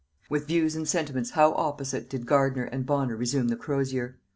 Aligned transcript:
With 0.31 0.47
views 0.47 0.75
and 0.75 0.87
sentiments 0.87 1.29
how 1.29 1.53
opposite 1.53 2.09
did 2.09 2.25
Gardiner 2.25 2.63
and 2.65 2.87
Bonner 2.87 3.15
resume 3.15 3.49
the 3.49 3.55
crosier! 3.55 4.17